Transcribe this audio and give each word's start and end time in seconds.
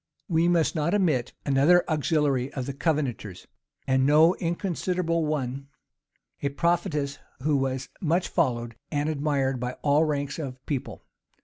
We 0.27 0.47
must 0.47 0.73
not 0.73 0.95
omit 0.95 1.33
another 1.45 1.87
auxiliary 1.87 2.51
of 2.53 2.65
the 2.65 2.73
Covenanters 2.73 3.45
and 3.85 4.03
no 4.03 4.33
inconsiderable 4.37 5.27
one; 5.27 5.67
a 6.41 6.49
prophetess, 6.49 7.19
who 7.43 7.55
was 7.57 7.89
much 8.01 8.27
followed 8.27 8.73
and 8.89 9.07
admired 9.09 9.59
by 9.59 9.73
all 9.83 10.03
ranks 10.05 10.39
of 10.39 10.57
people. 10.65 11.05